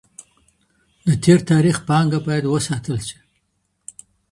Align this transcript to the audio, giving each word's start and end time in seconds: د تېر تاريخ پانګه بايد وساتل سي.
د 1.05 1.07
تېر 1.23 1.39
تاريخ 1.51 1.75
پانګه 1.87 2.19
بايد 2.25 2.45
وساتل 2.47 2.95
سي. 3.07 3.17